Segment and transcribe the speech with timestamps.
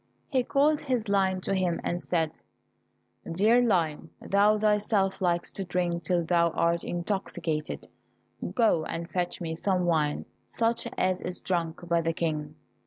[0.29, 2.39] He called his lion to him and said,
[3.31, 7.87] "Dear Lion, thou thyself likest to drink till thou art intoxicated,
[8.55, 12.55] go and fetch me some wine, such as is drunk by the King."